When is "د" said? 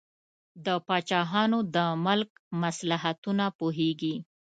0.65-0.67, 1.75-1.77